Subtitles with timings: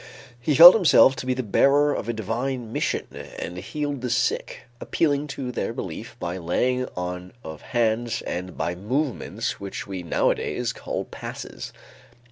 [0.39, 4.61] He felt himself to be the bearer of a divine mission and healed the sick,
[4.79, 10.73] appealing to their belief by laying on of hands and by movements which we nowadays
[10.73, 11.71] call passes.